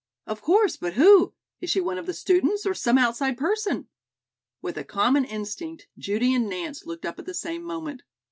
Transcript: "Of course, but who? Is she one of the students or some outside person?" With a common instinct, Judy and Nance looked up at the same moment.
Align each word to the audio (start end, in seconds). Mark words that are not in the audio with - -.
"Of 0.25 0.41
course, 0.41 0.77
but 0.77 0.93
who? 0.93 1.35
Is 1.59 1.69
she 1.69 1.79
one 1.79 1.99
of 1.99 2.07
the 2.07 2.15
students 2.15 2.65
or 2.65 2.73
some 2.73 2.97
outside 2.97 3.37
person?" 3.37 3.87
With 4.59 4.75
a 4.75 4.83
common 4.83 5.25
instinct, 5.25 5.89
Judy 5.95 6.33
and 6.33 6.49
Nance 6.49 6.87
looked 6.87 7.05
up 7.05 7.19
at 7.19 7.27
the 7.27 7.35
same 7.35 7.61
moment. 7.63 8.01